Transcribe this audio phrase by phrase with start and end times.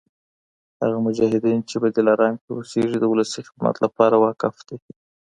[0.81, 4.77] هغه مجاهدین چي په دلارام کي اوسیږي د ولسي خدمت لپاره وقف دي